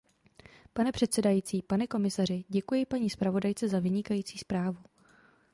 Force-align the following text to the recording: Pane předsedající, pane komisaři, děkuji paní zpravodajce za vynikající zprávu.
Pane 0.73 0.91
předsedající, 0.91 1.61
pane 1.61 1.87
komisaři, 1.87 2.45
děkuji 2.49 2.85
paní 2.85 3.09
zpravodajce 3.09 3.67
za 3.67 3.79
vynikající 3.79 4.37
zprávu. 4.37 4.77